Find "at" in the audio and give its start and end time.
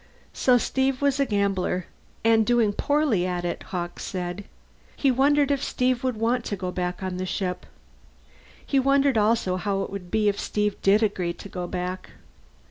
3.27-3.45